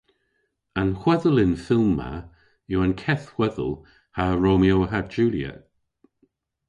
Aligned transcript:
An 0.81 0.89
hwedhel 1.01 1.37
y'n 1.41 1.51
fylm 1.65 1.91
ma 1.99 2.09
yw 2.71 2.79
an 2.85 2.93
keth 3.01 3.27
hwedhel 3.35 3.71
ha 4.17 4.25
Romeo 4.47 4.79
ha 4.91 4.99
Juliet. 5.13 5.61